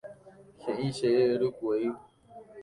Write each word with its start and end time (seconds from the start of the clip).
He'i 0.61 0.89
che 0.97 1.11
ryke'y 1.39 1.89